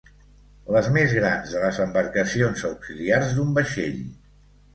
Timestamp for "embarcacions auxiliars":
1.85-3.37